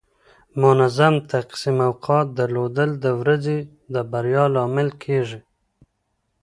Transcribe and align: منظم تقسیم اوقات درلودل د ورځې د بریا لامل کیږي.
منظم 0.61 1.15
تقسیم 1.33 1.77
اوقات 1.87 2.27
درلودل 2.37 2.91
د 3.03 3.05
ورځې 3.19 3.57
د 3.93 3.95
بریا 4.11 4.45
لامل 4.55 4.89
کیږي. 5.03 5.39